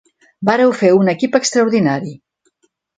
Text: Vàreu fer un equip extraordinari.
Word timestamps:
Vàreu 0.49 0.73
fer 0.79 0.89
un 1.03 1.13
equip 1.15 1.39
extraordinari. 1.43 2.19